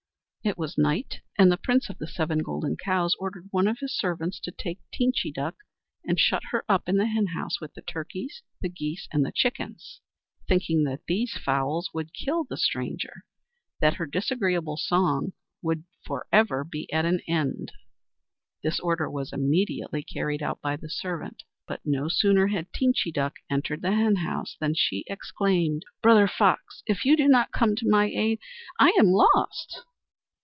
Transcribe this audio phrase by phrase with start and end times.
[0.43, 3.95] It was night, and the Prince of the Seven Golden Cows ordered one of his
[3.95, 5.53] servants to take Teenchy Duck
[6.03, 10.01] and shut her up in the henhouse with the turkeys, the geese, and the chickens,
[10.47, 13.21] thinking that these fowls would kill the stranger, and
[13.81, 17.71] that her disagreeable song would for ever be at an end.
[18.63, 23.35] This order was immediately carried out by the servant, but no sooner had Teenchy Duck
[23.51, 28.05] entered the henhouse than she exclaimed: "Brother Fox, if you do not come to my
[28.09, 28.39] aid,
[28.79, 29.81] I am lost."